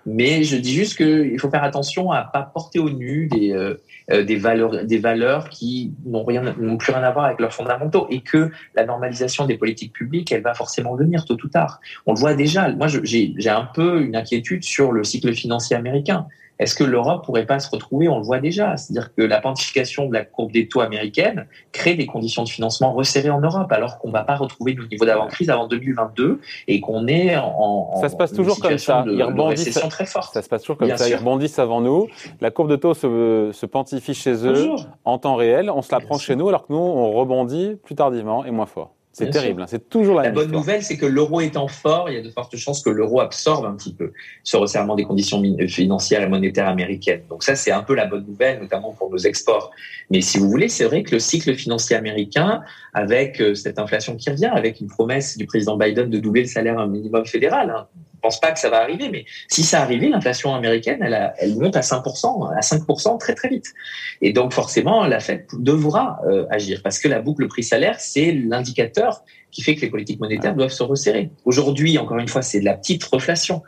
Mais 0.10 0.44
je 0.44 0.56
dis 0.56 0.74
juste 0.74 0.96
qu'il 0.96 1.38
faut 1.38 1.50
faire 1.50 1.66
attention 1.66 2.12
à 2.12 2.24
pas 2.24 2.42
porter 2.42 2.80
au 2.80 2.90
nu 2.90 3.28
des, 3.28 3.52
euh, 3.52 3.76
euh, 4.10 4.24
des 4.24 4.38
valeurs, 4.38 4.86
des 4.86 5.00
valeurs 5.00 5.50
qui 5.50 5.92
n'ont 6.06 6.24
rien, 6.24 6.56
n'ont 6.58 6.78
plus 6.78 6.94
rien 6.94 7.04
à 7.04 7.12
voir 7.12 7.26
avec 7.26 7.42
leurs 7.42 7.54
fondamentaux 7.54 8.08
et 8.10 8.22
que 8.22 8.50
la 8.74 8.86
normalisation 8.86 9.46
des 9.46 9.58
politiques 9.58 9.92
publiques, 9.92 10.32
elle 10.32 10.44
va 10.44 10.54
forcément 10.54 10.96
venir 10.96 11.26
tôt 11.26 11.38
ou 11.44 11.50
tard. 11.50 11.82
On 12.06 12.14
le 12.14 12.20
voit 12.20 12.36
déjà. 12.36 12.70
Moi, 12.70 12.88
j'ai 12.88 13.50
un 13.50 13.68
peu 13.74 14.02
une 14.02 14.16
inquiétude 14.16 14.64
sur 14.64 14.94
le 14.94 15.04
cycle 15.04 15.34
financier 15.34 15.76
américain. 15.76 16.26
Est-ce 16.60 16.76
que 16.76 16.84
l'Europe 16.84 17.26
pourrait 17.26 17.46
pas 17.46 17.60
se 17.60 17.70
retrouver 17.70 18.08
On 18.08 18.18
le 18.18 18.24
voit 18.24 18.40
déjà, 18.40 18.78
c'est-à-dire 18.78 19.14
que 19.14 19.22
la 19.22 19.40
pontification 19.40 20.08
de 20.08 20.14
la 20.14 20.26
courbe 20.26 20.52
des 20.52 20.68
taux 20.68 20.82
américaine 20.82 21.48
crée 21.72 21.96
des 21.96 22.06
conditions 22.06 22.44
de 22.44 22.50
financement 22.50 22.94
resserrées 22.94 23.30
en 23.30 23.42
Europe, 23.42 23.72
alors 23.72 24.00
qu'on 24.00 24.12
va 24.12 24.24
pas 24.24 24.36
retrouver 24.36 24.74
le 24.74 24.88
niveau 24.88 25.06
d'avant-crise 25.06 25.50
avant 25.50 25.68
2022 25.68 26.40
et 26.68 26.82
qu'on 26.82 27.08
est 27.08 27.38
en, 27.38 27.96
ça 28.02 28.10
se 28.10 28.16
passe 28.16 28.34
toujours 28.34 28.60
comme 28.60 28.78
ça. 28.78 29.04
De, 29.04 29.14
ils 29.14 29.24
rebondissent 29.24 29.80
très 29.90 30.06
forte. 30.06 30.34
Ça 30.34 30.42
se 30.42 30.50
passe 30.50 30.62
toujours 30.64 30.78
comme 30.78 30.96
ça. 30.96 31.08
Ils 31.08 31.16
rebondissent 31.16 31.60
avant 31.60 31.82
nous. 31.82 32.08
La 32.42 32.52
courbe 32.52 32.70
de 32.70 32.76
taux 32.76 32.94
se, 32.94 33.52
se 33.54 33.66
pontifie 33.66 34.14
chez 34.14 34.46
eux 34.46 34.72
en 35.06 35.18
temps 35.18 35.36
réel. 35.36 35.70
On 35.70 35.82
se 35.82 35.92
la 35.92 36.00
prend 36.00 36.18
chez 36.18 36.36
nous, 36.36 36.50
alors 36.50 36.66
que 36.66 36.74
nous 36.74 36.80
on 36.80 37.12
rebondit 37.12 37.78
plus 37.84 37.96
tardivement 37.96 38.46
et 38.46 38.52
moins 38.52 38.66
fort. 38.66 38.97
C'est 39.18 39.32
terrible, 39.32 39.64
hein. 39.64 39.66
c'est 39.68 39.90
toujours 39.90 40.18
la, 40.18 40.24
la 40.24 40.30
bonne 40.30 40.52
nouvelle, 40.52 40.84
c'est 40.84 40.96
que 40.96 41.08
l'euro 41.08 41.42
étant 41.42 41.68
fort, 41.68 42.08
il 42.10 42.16
y 42.16 42.20
a 42.20 42.22
de 42.22 42.30
fortes 42.30 42.56
chances 42.56 42.84
que 42.84 42.92
l'euro 42.92 43.20
absorbe 43.20 43.66
un 43.66 43.76
petit 43.76 43.94
peu 43.94 44.12
ce 44.44 44.58
resserrement 44.58 44.96
des 44.96 45.06
conditions 45.06 45.42
financières 45.68 46.22
et 46.22 46.28
monétaires 46.28 46.68
américaines. 46.68 47.24
Donc 47.28 47.44
ça, 47.44 47.56
c'est 47.56 47.72
un 47.72 47.82
peu 47.82 47.96
la 47.96 48.06
bonne 48.06 48.26
nouvelle, 48.28 48.60
notamment 48.60 48.94
pour 48.94 49.10
nos 49.10 49.18
exports. 49.18 49.72
Mais 50.12 50.22
si 50.22 50.38
vous 50.38 50.50
voulez, 50.50 50.70
c'est 50.70 50.86
vrai 50.86 51.02
que 51.02 51.16
le 51.16 51.20
cycle 51.20 51.56
financier 51.56 51.96
américain, 51.96 52.62
avec 52.94 53.42
euh, 53.42 53.56
cette 53.56 53.80
inflation 53.80 54.16
qui 54.16 54.30
revient, 54.30 54.52
avec 54.54 54.80
une 54.82 54.88
promesse 54.88 55.36
du 55.36 55.48
président 55.48 55.78
Biden 55.78 56.10
de 56.10 56.20
doubler 56.20 56.42
le 56.42 56.48
salaire 56.48 56.86
minimum 56.88 57.26
fédéral, 57.26 57.72
hein, 57.72 57.88
je 58.18 58.22
pense 58.22 58.40
pas 58.40 58.52
que 58.52 58.60
ça 58.60 58.70
va 58.70 58.82
arriver, 58.82 59.10
mais 59.10 59.26
si 59.48 59.64
ça 59.64 59.82
arrivait, 59.82 60.10
l'inflation 60.10 60.56
américaine, 60.56 61.00
elle, 61.02 61.34
elle, 61.38 61.56
monte 61.56 61.76
à 61.76 61.82
5%, 61.82 62.52
à 62.56 62.60
5% 62.62 63.20
très 63.20 63.36
très 63.36 63.50
vite. 63.50 63.74
Et 64.22 64.34
donc 64.34 64.54
forcément, 64.54 65.06
la 65.06 65.20
Fed 65.20 65.46
devra 65.54 66.20
euh, 66.28 66.46
agir 66.50 66.82
parce 66.84 66.98
que 67.00 67.08
la 67.08 67.22
boucle 67.22 67.48
prix-salaire, 67.48 68.00
c'est 68.00 68.32
l'indicateur 68.32 69.24
qui 69.52 69.62
fait 69.62 69.76
que 69.76 69.82
les 69.82 69.90
politiques 69.90 70.20
monétaires 70.20 70.56
doivent 70.56 70.72
se 70.72 70.84
resserrer. 70.84 71.30
Aujourd'hui, 71.46 71.98
encore 72.00 72.18
une 72.18 72.28
fois, 72.28 72.42
c'est 72.42 72.60
de 72.60 72.66
la 72.66 72.74
petite 72.74 73.04
reflation. 73.04 73.62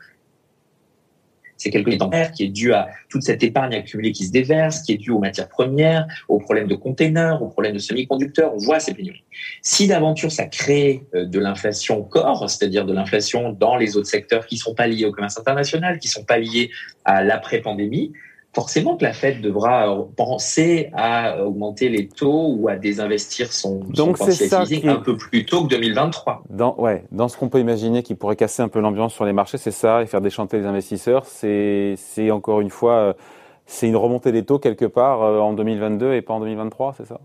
C'est 1.59 1.69
quelque 1.69 1.91
chose 1.91 1.99
qui 2.35 2.45
est 2.45 2.47
dû 2.47 2.73
à 2.73 2.87
toute 3.09 3.21
cette 3.21 3.43
épargne 3.43 3.75
accumulée 3.75 4.13
qui 4.13 4.25
se 4.25 4.31
déverse, 4.31 4.81
qui 4.81 4.93
est 4.93 4.97
dû 4.97 5.11
aux 5.11 5.19
matières 5.19 5.49
premières, 5.49 6.07
aux 6.29 6.39
problèmes 6.39 6.67
de 6.67 6.75
containers, 6.75 7.43
aux 7.43 7.49
problèmes 7.49 7.73
de 7.73 7.79
semi-conducteurs. 7.79 8.53
On 8.55 8.57
voit 8.57 8.79
ces 8.79 8.93
pénuries. 8.93 9.23
Si 9.61 9.85
d'aventure 9.87 10.31
ça 10.31 10.45
crée 10.45 11.03
euh, 11.13 11.25
de 11.25 11.37
l'inflation 11.37 12.01
corps, 12.03 12.49
c'est-à-dire 12.49 12.85
de 12.85 12.93
l'inflation 12.93 13.51
dans 13.51 13.75
les 13.75 13.97
autres 13.97 14.07
secteurs 14.07 14.47
qui 14.47 14.57
sont 14.57 14.73
pas 14.73 14.87
liés 14.87 15.05
au 15.05 15.11
commerce 15.11 15.37
international, 15.37 15.99
qui 15.99 16.07
sont 16.07 16.23
pas 16.23 16.37
liés 16.37 16.71
à 17.03 17.23
l'après-pandémie, 17.23 18.13
forcément 18.53 18.97
que 18.97 19.03
la 19.03 19.13
Fed 19.13 19.41
devra 19.41 19.95
penser 20.15 20.89
à 20.93 21.43
augmenter 21.43 21.89
les 21.89 22.07
taux 22.07 22.55
ou 22.57 22.67
à 22.67 22.75
désinvestir 22.75 23.53
son, 23.53 23.79
Donc 23.89 24.17
son 24.17 24.29
un 24.87 24.95
peu 24.95 25.17
plus 25.17 25.45
tôt 25.45 25.63
que 25.63 25.69
2023. 25.69 26.43
Dans, 26.49 26.75
ouais, 26.77 27.03
dans 27.11 27.27
ce 27.27 27.37
qu'on 27.37 27.49
peut 27.49 27.59
imaginer 27.59 28.01
qui 28.03 28.15
pourrait 28.15 28.35
casser 28.35 28.61
un 28.61 28.67
peu 28.67 28.79
l'ambiance 28.79 29.13
sur 29.13 29.25
les 29.25 29.33
marchés, 29.33 29.57
c'est 29.57 29.71
ça, 29.71 30.01
et 30.01 30.07
faire 30.07 30.21
déchanter 30.21 30.57
les 30.57 30.65
investisseurs, 30.65 31.25
c'est 31.25 31.97
encore 32.31 32.61
une 32.61 32.69
fois, 32.69 32.93
euh, 32.93 33.13
c'est 33.65 33.87
une 33.87 33.97
remontée 33.97 34.31
des 34.31 34.43
taux 34.43 34.59
quelque 34.59 34.85
part 34.85 35.21
euh, 35.21 35.39
en 35.39 35.53
2022 35.53 36.13
et 36.13 36.21
pas 36.21 36.33
en 36.33 36.39
2023, 36.39 36.95
c'est 36.97 37.05
ça? 37.05 37.19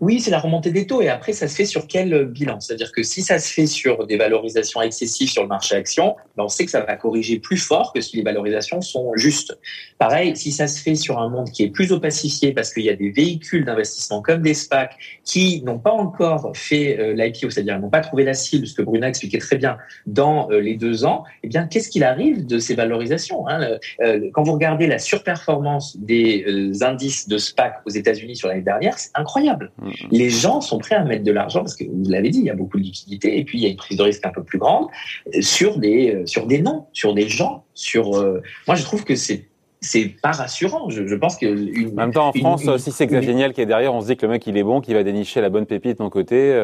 Oui, 0.00 0.20
c'est 0.20 0.30
la 0.30 0.38
remontée 0.38 0.70
des 0.70 0.86
taux. 0.86 1.02
Et 1.02 1.08
après, 1.08 1.32
ça 1.32 1.48
se 1.48 1.54
fait 1.54 1.64
sur 1.64 1.86
quel 1.86 2.24
bilan? 2.26 2.60
C'est-à-dire 2.60 2.92
que 2.92 3.02
si 3.02 3.22
ça 3.22 3.38
se 3.38 3.52
fait 3.52 3.66
sur 3.66 4.06
des 4.06 4.16
valorisations 4.16 4.82
excessives 4.82 5.30
sur 5.30 5.42
le 5.42 5.48
marché 5.48 5.74
action, 5.74 6.16
ben 6.36 6.44
on 6.44 6.48
sait 6.48 6.64
que 6.64 6.70
ça 6.70 6.80
va 6.80 6.96
corriger 6.96 7.38
plus 7.38 7.56
fort 7.56 7.92
que 7.92 8.00
si 8.00 8.16
les 8.16 8.22
valorisations 8.22 8.80
sont 8.80 9.12
justes. 9.16 9.58
Pareil, 9.98 10.36
si 10.36 10.52
ça 10.52 10.66
se 10.66 10.80
fait 10.80 10.94
sur 10.94 11.18
un 11.18 11.28
monde 11.28 11.50
qui 11.50 11.62
est 11.64 11.70
plus 11.70 11.92
opacifié 11.92 12.52
parce 12.52 12.72
qu'il 12.72 12.84
y 12.84 12.90
a 12.90 12.96
des 12.96 13.10
véhicules 13.10 13.64
d'investissement 13.64 14.22
comme 14.22 14.42
des 14.42 14.54
SPAC 14.54 14.96
qui 15.24 15.62
n'ont 15.62 15.78
pas 15.78 15.92
encore 15.92 16.52
fait 16.54 16.98
euh, 16.98 17.14
l'IPO, 17.14 17.50
c'est-à-dire 17.50 17.78
n'ont 17.78 17.90
pas 17.90 18.00
trouvé 18.00 18.24
la 18.24 18.34
cible, 18.34 18.66
ce 18.66 18.74
que 18.74 18.82
Bruna 18.82 19.08
expliquait 19.08 19.38
très 19.38 19.56
bien, 19.56 19.78
dans 20.06 20.50
euh, 20.50 20.60
les 20.60 20.76
deux 20.76 21.04
ans, 21.04 21.24
eh 21.42 21.48
bien, 21.48 21.66
qu'est-ce 21.66 21.88
qu'il 21.88 22.04
arrive 22.04 22.46
de 22.46 22.58
ces 22.58 22.74
valorisations 22.74 23.48
hein? 23.48 23.78
Euh, 24.00 24.30
Quand 24.32 24.42
vous 24.42 24.52
regardez 24.52 24.86
la 24.86 24.98
surperformance 24.98 25.96
des 25.96 26.82
indices 26.82 27.28
de 27.28 27.38
SPAC 27.38 27.80
aux 27.86 27.90
États-Unis 27.90 28.36
sur 28.36 28.48
l'année 28.48 28.62
dernière, 28.62 28.98
c'est 28.98 29.10
incroyable. 29.14 29.69
Mm. 29.78 29.90
Les 30.10 30.30
gens 30.30 30.60
sont 30.60 30.78
prêts 30.78 30.94
à 30.94 31.04
mettre 31.04 31.24
de 31.24 31.32
l'argent 31.32 31.60
parce 31.60 31.76
que 31.76 31.84
vous 31.84 32.10
l'avez 32.10 32.30
dit, 32.30 32.38
il 32.38 32.44
y 32.44 32.50
a 32.50 32.54
beaucoup 32.54 32.78
de 32.78 32.82
liquidités 32.82 33.38
et 33.38 33.44
puis 33.44 33.58
il 33.58 33.62
y 33.62 33.66
a 33.66 33.70
une 33.70 33.76
prise 33.76 33.96
de 33.96 34.02
risque 34.02 34.24
un 34.26 34.30
peu 34.30 34.42
plus 34.42 34.58
grande 34.58 34.88
euh, 35.34 35.40
sur 35.40 35.78
des 35.78 36.14
euh, 36.14 36.26
sur 36.26 36.46
des 36.46 36.60
noms, 36.60 36.86
sur 36.92 37.14
des 37.14 37.28
gens, 37.28 37.64
sur. 37.74 38.16
Euh, 38.16 38.42
moi, 38.66 38.76
je 38.76 38.82
trouve 38.82 39.04
que 39.04 39.16
c'est 39.16 39.46
c'est 39.82 40.14
pas 40.22 40.32
rassurant. 40.32 40.90
Je, 40.90 41.14
pense 41.14 41.38
que 41.38 41.46
en 41.90 41.94
même 41.94 42.12
temps 42.12 42.28
en 42.28 42.32
France, 42.32 42.62
si 42.78 42.92
c'est 42.92 43.06
Xavier 43.06 43.32
Niel 43.32 43.54
qui 43.54 43.62
est 43.62 43.66
derrière, 43.66 43.94
on 43.94 44.02
se 44.02 44.08
dit 44.08 44.16
que 44.16 44.26
le 44.26 44.32
mec 44.32 44.46
il 44.46 44.56
est 44.58 44.62
bon, 44.62 44.82
qu'il 44.82 44.94
va 44.94 45.02
dénicher 45.02 45.40
la 45.40 45.48
bonne 45.48 45.64
pépite 45.64 45.98
de 45.98 46.02
mon 46.02 46.10
côté, 46.10 46.54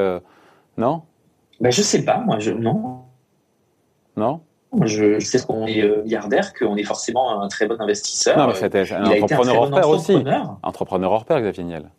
non? 0.77 1.01
Ben 1.59 1.73
je 1.73 1.81
sais 1.81 2.05
pas, 2.05 2.19
moi 2.19 2.39
je 2.39 2.51
non. 2.51 2.99
Non? 4.19 4.41
Je 4.85 5.19
sais 5.21 5.39
qu'on 5.47 5.67
est 5.67 6.03
milliardaire, 6.03 6.53
qu'on 6.53 6.77
est 6.77 6.83
forcément 6.83 7.41
un 7.41 7.49
très 7.49 7.67
bon 7.67 7.81
investisseur. 7.81 8.37
Non, 8.37 8.49
mais 8.49 8.55
c'était 8.55 8.93
un 8.93 9.07
entrepreneur 9.07 9.63
hors 9.63 9.71
pair 9.71 9.89
aussi. 9.89 10.19
Entrepreneur 10.63 11.11
hors 11.11 11.25
pair, 11.25 11.41
Xavier 11.41 11.65
Niel. 11.65 11.91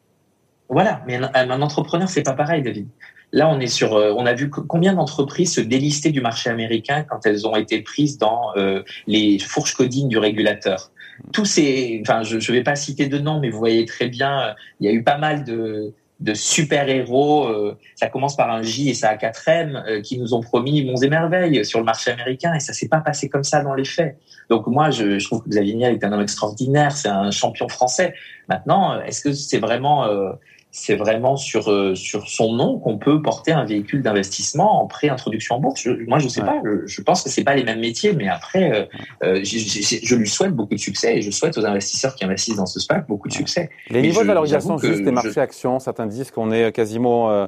Voilà, 0.69 1.01
mais 1.07 1.15
un, 1.15 1.61
entrepreneur, 1.61 2.09
c'est 2.09 2.23
pas 2.23 2.33
pareil, 2.33 2.61
David. 2.61 2.87
Là, 3.31 3.49
on 3.49 3.59
est 3.59 3.67
sur, 3.67 3.95
euh, 3.95 4.13
on 4.17 4.25
a 4.25 4.33
vu 4.33 4.49
combien 4.49 4.93
d'entreprises 4.93 5.53
se 5.53 5.61
délister 5.61 6.11
du 6.11 6.21
marché 6.21 6.49
américain 6.49 7.03
quand 7.03 7.25
elles 7.25 7.47
ont 7.47 7.55
été 7.55 7.81
prises 7.81 8.17
dans 8.17 8.55
euh, 8.55 8.83
les 9.05 9.37
fourches 9.39 9.73
codines 9.73 10.07
du 10.07 10.17
régulateur. 10.17 10.91
Tous 11.33 11.45
ces, 11.45 12.01
enfin, 12.03 12.23
je 12.23 12.35
ne 12.35 12.57
vais 12.57 12.63
pas 12.63 12.75
citer 12.75 13.07
de 13.07 13.17
noms, 13.17 13.39
mais 13.39 13.49
vous 13.49 13.59
voyez 13.59 13.85
très 13.85 14.07
bien, 14.07 14.55
il 14.79 14.87
y 14.87 14.89
a 14.89 14.93
eu 14.93 15.03
pas 15.03 15.17
mal 15.17 15.43
de, 15.43 15.93
de 16.19 16.33
super-héros. 16.33 17.47
Euh, 17.47 17.77
ça 17.95 18.07
commence 18.07 18.35
par 18.37 18.49
un 18.51 18.61
J 18.61 18.89
et 18.89 18.93
ça 18.93 19.09
a 19.09 19.17
4 19.17 19.47
M 19.47 19.83
qui 20.03 20.19
nous 20.19 20.33
ont 20.33 20.41
promis 20.41 20.85
monts 20.85 21.01
et 21.01 21.09
merveilles 21.09 21.65
sur 21.65 21.79
le 21.79 21.85
marché 21.85 22.11
américain 22.11 22.53
et 22.53 22.59
ça 22.59 22.71
s'est 22.71 22.87
pas 22.87 22.99
passé 22.99 23.29
comme 23.29 23.43
ça 23.43 23.61
dans 23.61 23.73
les 23.73 23.85
faits. 23.85 24.17
Donc 24.49 24.67
moi, 24.67 24.91
je, 24.91 25.17
je 25.17 25.25
trouve 25.25 25.43
que 25.43 25.49
Xavier 25.49 25.73
Niel 25.73 25.93
est 25.95 26.03
un 26.03 26.11
homme 26.13 26.21
extraordinaire, 26.21 26.91
c'est 26.91 27.09
un 27.09 27.31
champion 27.31 27.67
français. 27.67 28.13
Maintenant, 28.47 29.01
est-ce 29.01 29.21
que 29.21 29.33
c'est 29.33 29.59
vraiment 29.59 30.05
c'est 30.79 30.95
vraiment 30.95 31.37
sur 31.37 31.71
euh, 31.71 31.95
sur 31.95 32.29
son 32.29 32.53
nom 32.53 32.77
qu'on 32.77 32.99
peut 32.99 33.21
porter 33.21 33.51
un 33.51 33.65
véhicule 33.65 34.03
d'investissement 34.03 34.83
en 34.83 34.85
pré-introduction 34.85 35.55
en 35.55 35.59
bourse. 35.59 35.87
moi, 36.07 36.19
je 36.19 36.27
sais 36.27 36.41
pas. 36.41 36.61
Je, 36.85 37.01
pense 37.01 37.23
que 37.23 37.29
c'est 37.29 37.43
pas 37.43 37.55
les 37.55 37.63
mêmes 37.63 37.79
métiers, 37.79 38.13
mais 38.13 38.27
après, 38.27 38.71
euh, 38.71 38.85
euh, 39.23 39.43
je 39.43 40.15
lui 40.15 40.29
souhaite 40.29 40.53
beaucoup 40.53 40.75
de 40.75 40.79
succès 40.79 41.17
et 41.17 41.21
je 41.21 41.31
souhaite 41.31 41.57
aux 41.57 41.65
investisseurs 41.65 42.13
qui 42.15 42.25
investissent 42.25 42.57
dans 42.57 42.67
ce 42.67 42.79
SPAC 42.79 43.07
beaucoup 43.07 43.27
de 43.27 43.33
succès. 43.33 43.69
Les 43.89 44.01
niveaux 44.01 44.21
de 44.21 44.27
valorisation 44.27 44.77
juste 44.77 45.01
des 45.01 45.11
marchés 45.11 45.39
actions, 45.39 45.79
certains 45.79 46.05
disent 46.05 46.29
qu'on 46.29 46.51
est 46.51 46.71
quasiment 46.71 47.47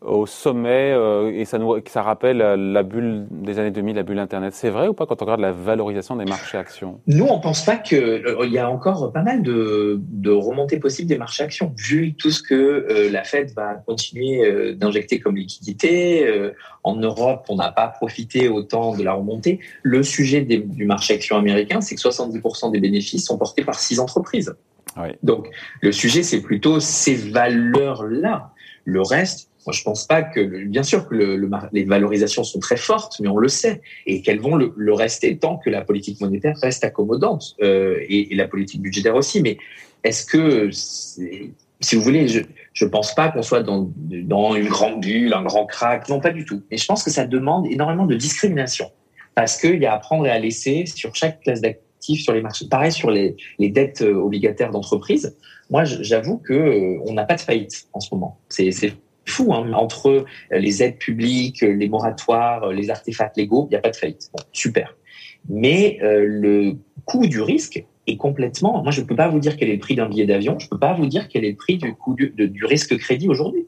au 0.00 0.26
sommet 0.26 0.92
euh, 0.92 1.32
et 1.34 1.44
ça, 1.44 1.58
nous, 1.58 1.74
ça 1.86 2.02
rappelle 2.02 2.38
la 2.38 2.82
bulle 2.82 3.26
des 3.30 3.58
années 3.58 3.70
2000, 3.70 3.96
la 3.96 4.02
bulle 4.02 4.18
Internet. 4.18 4.54
C'est 4.54 4.70
vrai 4.70 4.88
ou 4.88 4.94
pas 4.94 5.06
quand 5.06 5.20
on 5.22 5.24
regarde 5.24 5.40
la 5.40 5.52
valorisation 5.52 6.16
des 6.16 6.24
marchés 6.24 6.56
actions? 6.56 7.00
Nous, 7.06 7.24
on 7.24 7.40
pense 7.40 7.64
pas 7.64 7.76
qu'il 7.76 7.98
euh, 7.98 8.46
y 8.46 8.58
a 8.58 8.70
encore 8.70 9.12
pas 9.12 9.22
mal 9.22 9.42
de, 9.42 10.00
de 10.00 10.30
remontées 10.30 10.78
possibles 10.78 11.08
des 11.08 11.18
marchés 11.18 11.42
actions, 11.42 11.74
vu 11.76 12.14
tout 12.14 12.30
ce 12.30 12.42
que 12.42 12.54
euh, 12.54 13.10
la 13.10 13.24
Fed 13.24 13.52
va 13.54 13.74
continuer 13.74 14.74
d'injecter 14.74 15.18
comme 15.18 15.36
liquidité. 15.36 16.52
en 16.84 16.96
Europe, 16.96 17.46
on 17.48 17.56
n'a 17.56 17.72
pas 17.72 17.88
profité 17.88 18.48
autant 18.48 18.96
de 18.96 19.02
la 19.02 19.14
remontée. 19.14 19.60
Le 19.82 20.02
sujet 20.02 20.42
du 20.42 20.84
marché 20.84 21.14
action 21.14 21.36
américain, 21.36 21.80
c'est 21.80 21.94
que 21.94 22.00
70% 22.00 22.70
des 22.70 22.80
bénéfices 22.80 23.24
sont 23.24 23.38
portés 23.38 23.64
par 23.64 23.78
six 23.78 23.98
entreprises. 23.98 24.54
Oui. 24.96 25.08
Donc, 25.22 25.48
le 25.80 25.92
sujet, 25.92 26.22
c'est 26.22 26.40
plutôt 26.40 26.80
ces 26.80 27.14
valeurs-là. 27.14 28.52
Le 28.84 29.02
reste, 29.02 29.47
moi, 29.68 29.74
je 29.74 29.82
pense 29.82 30.06
pas 30.06 30.22
que, 30.22 30.64
bien 30.64 30.82
sûr 30.82 31.06
que 31.06 31.14
le, 31.14 31.50
les 31.72 31.84
valorisations 31.84 32.42
sont 32.42 32.58
très 32.58 32.78
fortes, 32.78 33.20
mais 33.20 33.28
on 33.28 33.36
le 33.36 33.48
sait, 33.48 33.82
et 34.06 34.22
qu'elles 34.22 34.40
vont 34.40 34.56
le, 34.56 34.92
rester 34.94 35.36
tant 35.36 35.58
que 35.58 35.68
la 35.68 35.82
politique 35.82 36.22
monétaire 36.22 36.56
reste 36.62 36.84
accommodante 36.84 37.54
euh, 37.60 37.98
et, 38.08 38.34
la 38.34 38.48
politique 38.48 38.80
budgétaire 38.80 39.14
aussi. 39.14 39.42
Mais 39.42 39.58
est-ce 40.04 40.24
que, 40.24 40.70
si 40.72 41.96
vous 41.96 42.00
voulez, 42.00 42.28
je 42.28 42.40
je 42.72 42.86
pense 42.86 43.14
pas 43.14 43.28
qu'on 43.28 43.42
soit 43.42 43.62
dans, 43.62 43.90
une 44.08 44.68
grande 44.68 45.02
bulle, 45.02 45.34
un 45.34 45.42
grand 45.42 45.66
crack, 45.66 46.08
non 46.08 46.20
pas 46.20 46.30
du 46.30 46.46
tout. 46.46 46.62
Mais 46.70 46.78
je 46.78 46.86
pense 46.86 47.02
que 47.04 47.10
ça 47.10 47.26
demande 47.26 47.66
énormément 47.66 48.06
de 48.06 48.14
discrimination 48.14 48.90
parce 49.34 49.60
qu'il 49.60 49.82
y 49.82 49.86
a 49.86 49.92
à 49.92 49.98
prendre 49.98 50.26
et 50.26 50.30
à 50.30 50.38
laisser 50.38 50.86
sur 50.86 51.14
chaque 51.14 51.40
classe 51.40 51.60
d'actifs 51.60 52.22
sur 52.22 52.32
les 52.32 52.40
marchés. 52.40 52.68
Pareil 52.70 52.92
sur 52.92 53.10
les, 53.10 53.36
les 53.58 53.68
dettes 53.68 54.00
euh, 54.00 54.14
obligataires 54.14 54.70
d'entreprise. 54.70 55.36
Moi, 55.70 55.84
j'avoue 55.84 56.38
que 56.38 56.54
euh, 56.54 57.02
on 57.04 57.12
n'a 57.12 57.24
pas 57.24 57.34
de 57.34 57.40
faillite 57.40 57.88
en 57.92 58.00
ce 58.00 58.14
moment. 58.14 58.38
C'est 58.48 58.70
fou. 59.28 59.54
Hein, 59.54 59.72
entre 59.72 60.24
les 60.50 60.82
aides 60.82 60.98
publiques, 60.98 61.60
les 61.60 61.88
moratoires, 61.88 62.72
les 62.72 62.90
artefacts 62.90 63.36
légaux, 63.36 63.66
il 63.68 63.74
n'y 63.74 63.76
a 63.76 63.80
pas 63.80 63.90
de 63.90 63.96
faillite. 63.96 64.30
Bon, 64.32 64.42
super. 64.52 64.94
Mais 65.48 65.98
euh, 66.02 66.24
le 66.26 66.76
coût 67.04 67.26
du 67.26 67.40
risque 67.40 67.84
est 68.06 68.16
complètement. 68.16 68.82
Moi, 68.82 68.92
je 68.92 69.00
ne 69.00 69.06
peux 69.06 69.16
pas 69.16 69.28
vous 69.28 69.38
dire 69.38 69.56
quel 69.56 69.68
est 69.68 69.74
le 69.74 69.78
prix 69.78 69.94
d'un 69.94 70.08
billet 70.08 70.26
d'avion. 70.26 70.58
Je 70.58 70.66
ne 70.66 70.70
peux 70.70 70.78
pas 70.78 70.94
vous 70.94 71.06
dire 71.06 71.28
quel 71.28 71.44
est 71.44 71.50
le 71.50 71.56
prix 71.56 71.78
du 71.78 71.94
coût 71.94 72.14
du 72.14 72.64
risque 72.64 72.96
crédit 72.98 73.28
aujourd'hui, 73.28 73.66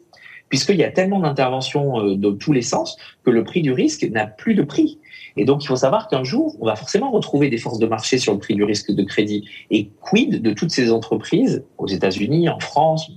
puisqu'il 0.49 0.76
y 0.76 0.85
a 0.85 0.90
tellement 0.90 1.21
d'interventions 1.21 2.00
euh, 2.00 2.17
dans 2.17 2.35
tous 2.35 2.52
les 2.52 2.62
sens 2.62 2.97
que 3.25 3.31
le 3.31 3.45
prix 3.45 3.62
du 3.62 3.73
risque 3.73 4.05
n'a 4.11 4.26
plus 4.26 4.55
de 4.55 4.62
prix. 4.62 4.99
Et 5.37 5.45
donc, 5.45 5.62
il 5.64 5.69
faut 5.69 5.76
savoir 5.76 6.09
qu'un 6.09 6.25
jour, 6.25 6.57
on 6.61 6.67
va 6.67 6.76
forcément 6.76 7.11
retrouver 7.11 7.49
des 7.49 7.59
forces 7.59 7.79
de 7.79 7.87
marché 7.87 8.19
sur 8.19 8.33
le 8.33 8.38
prix 8.38 8.55
du 8.55 8.64
risque 8.64 8.90
de 8.90 9.02
crédit. 9.02 9.49
Et 9.71 9.90
quid 10.00 10.43
de 10.43 10.52
toutes 10.52 10.71
ces 10.71 10.90
entreprises, 10.93 11.64
aux 11.79 11.87
États-Unis, 11.87 12.49
en 12.49 12.59
France, 12.59 13.11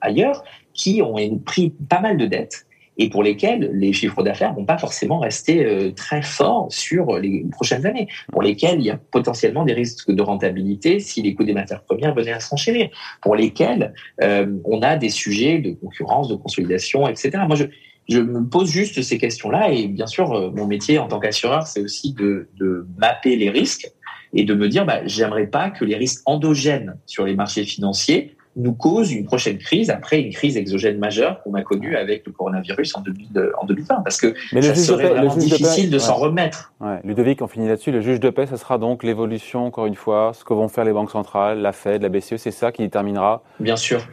ailleurs, 0.00 0.44
qui 0.76 1.02
ont 1.02 1.16
pris 1.38 1.70
pas 1.88 2.00
mal 2.00 2.16
de 2.16 2.26
dettes 2.26 2.66
et 2.98 3.10
pour 3.10 3.22
lesquelles 3.22 3.70
les 3.74 3.92
chiffres 3.92 4.22
d'affaires 4.22 4.54
vont 4.54 4.64
pas 4.64 4.78
forcément 4.78 5.18
rester 5.18 5.64
euh, 5.64 5.90
très 5.92 6.22
forts 6.22 6.68
sur 6.70 7.18
les 7.18 7.44
prochaines 7.50 7.86
années, 7.86 8.08
pour 8.32 8.42
lesquelles 8.42 8.78
il 8.78 8.86
y 8.86 8.90
a 8.90 8.96
potentiellement 8.96 9.64
des 9.64 9.74
risques 9.74 10.10
de 10.10 10.22
rentabilité 10.22 10.98
si 11.00 11.22
les 11.22 11.34
coûts 11.34 11.44
des 11.44 11.52
matières 11.52 11.82
premières 11.82 12.14
venaient 12.14 12.32
à 12.32 12.40
s'enchérir, 12.40 12.88
pour 13.20 13.36
lesquelles 13.36 13.92
euh, 14.22 14.46
on 14.64 14.80
a 14.82 14.96
des 14.96 15.10
sujets 15.10 15.58
de 15.58 15.72
concurrence, 15.72 16.28
de 16.28 16.36
consolidation, 16.36 17.06
etc. 17.06 17.32
Moi, 17.46 17.56
je, 17.56 17.64
je 18.08 18.20
me 18.20 18.48
pose 18.48 18.70
juste 18.70 19.02
ces 19.02 19.18
questions-là 19.18 19.70
et 19.72 19.88
bien 19.88 20.06
sûr, 20.06 20.32
euh, 20.32 20.50
mon 20.50 20.66
métier 20.66 20.98
en 20.98 21.08
tant 21.08 21.20
qu'assureur, 21.20 21.66
c'est 21.66 21.80
aussi 21.80 22.14
de, 22.14 22.48
de 22.58 22.86
mapper 22.96 23.36
les 23.36 23.50
risques 23.50 23.90
et 24.32 24.44
de 24.44 24.54
me 24.54 24.68
dire, 24.68 24.86
bah, 24.86 25.00
j'aimerais 25.06 25.46
pas 25.46 25.70
que 25.70 25.84
les 25.84 25.96
risques 25.96 26.22
endogènes 26.26 26.96
sur 27.06 27.24
les 27.24 27.34
marchés 27.34 27.64
financiers 27.64 28.35
nous 28.56 28.72
cause 28.72 29.12
une 29.12 29.26
prochaine 29.26 29.58
crise 29.58 29.90
après 29.90 30.20
une 30.20 30.32
crise 30.32 30.56
exogène 30.56 30.98
majeure 30.98 31.42
qu'on 31.42 31.54
a 31.54 31.62
connue 31.62 31.94
avec 31.96 32.26
le 32.26 32.32
coronavirus 32.32 32.96
en, 32.96 33.02
2020 33.02 33.96
parce 34.02 34.16
que 34.16 34.34
ça 34.50 34.74
serait 34.74 35.10
vraiment 35.10 35.36
difficile 35.36 35.90
de, 35.90 35.98
s'en 35.98 36.14
remettre. 36.14 36.72
Ouais. 36.80 36.98
Ludovic, 37.04 37.42
on 37.42 37.46
finit 37.46 37.68
là-dessus. 37.68 37.92
Le 37.92 38.00
juge 38.00 38.18
de 38.18 38.30
paix, 38.30 38.46
ce 38.46 38.56
sera 38.56 38.78
donc 38.78 39.02
l'évolution, 39.02 39.66
encore 39.66 39.86
une 39.86 39.94
fois, 39.94 40.32
ce 40.34 40.42
que 40.42 40.54
vont 40.54 40.68
faire 40.68 40.84
les 40.84 40.92
banques 40.92 41.10
centrales, 41.10 41.60
la 41.60 41.72
Fed, 41.72 42.02
la 42.02 42.08
BCE, 42.08 42.36
c'est 42.36 42.50
ça 42.50 42.72
qui 42.72 42.82
déterminera 42.82 43.42
Bien 43.60 43.76
sûr. 43.76 44.06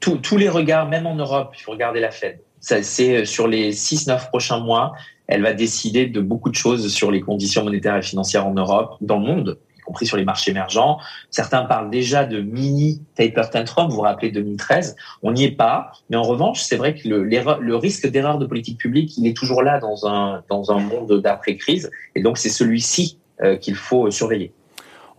tous 0.00 0.36
les 0.36 0.50
regards, 0.50 0.88
même 0.88 1.06
en 1.06 1.14
Europe, 1.14 1.54
il 1.58 1.62
faut 1.62 1.72
regarder 1.72 2.00
la 2.00 2.10
Fed. 2.10 2.40
C'est 2.60 3.22
euh, 3.22 3.24
sur 3.24 3.48
les 3.48 3.72
6-9 3.72 4.28
prochains 4.28 4.60
mois, 4.60 4.92
elle 5.26 5.42
va 5.42 5.52
décider 5.52 6.06
de 6.06 6.20
beaucoup 6.20 6.50
de 6.50 6.54
choses 6.54 6.92
sur 6.92 7.10
les 7.10 7.20
conditions 7.20 7.64
monétaires 7.64 7.96
et 7.96 8.02
financières 8.02 8.46
en 8.46 8.54
Europe, 8.54 8.96
dans 9.00 9.18
le 9.18 9.24
monde 9.24 9.58
compris 9.84 10.06
sur 10.06 10.16
les 10.16 10.24
marchés 10.24 10.50
émergents. 10.50 10.98
Certains 11.30 11.64
parlent 11.64 11.90
déjà 11.90 12.24
de 12.24 12.40
mini 12.40 13.02
taper 13.14 13.42
tantrum, 13.50 13.88
vous 13.88 13.96
vous 13.96 14.00
rappelez 14.02 14.30
2013. 14.30 14.96
On 15.22 15.32
n'y 15.32 15.44
est 15.44 15.56
pas, 15.56 15.92
mais 16.10 16.16
en 16.16 16.22
revanche, 16.22 16.60
c'est 16.62 16.76
vrai 16.76 16.94
que 16.94 17.08
le, 17.08 17.24
le 17.24 17.76
risque 17.76 18.08
d'erreur 18.08 18.38
de 18.38 18.46
politique 18.46 18.78
publique, 18.78 19.16
il 19.16 19.26
est 19.26 19.36
toujours 19.36 19.62
là 19.62 19.78
dans 19.78 20.06
un, 20.06 20.42
dans 20.48 20.70
un 20.70 20.78
monde 20.78 21.20
d'après-crise. 21.20 21.90
Et 22.14 22.22
donc, 22.22 22.38
c'est 22.38 22.50
celui-ci 22.50 23.18
euh, 23.42 23.56
qu'il 23.56 23.74
faut 23.74 24.10
surveiller. 24.10 24.52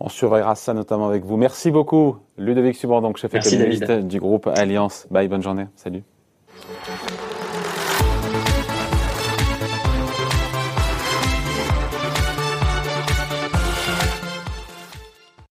On 0.00 0.08
surveillera 0.08 0.54
ça 0.54 0.74
notamment 0.74 1.08
avec 1.08 1.24
vous. 1.24 1.36
Merci 1.36 1.70
beaucoup, 1.70 2.18
Ludovic 2.36 2.76
Subordon, 2.76 3.14
chef 3.14 3.34
économiste 3.34 3.90
du 3.90 4.18
groupe 4.18 4.46
Alliance. 4.46 5.06
Bye, 5.10 5.28
bonne 5.28 5.42
journée. 5.42 5.66
Salut. 5.76 6.02